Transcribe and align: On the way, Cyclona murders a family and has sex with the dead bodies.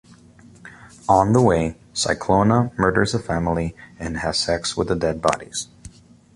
On 1.07 1.31
the 1.31 1.43
way, 1.43 1.77
Cyclona 1.93 2.71
murders 2.75 3.13
a 3.13 3.19
family 3.19 3.75
and 3.99 4.17
has 4.17 4.39
sex 4.39 4.75
with 4.75 4.87
the 4.87 4.95
dead 4.95 5.21
bodies. 5.21 5.67